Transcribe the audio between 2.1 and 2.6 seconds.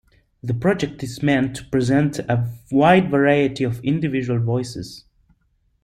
a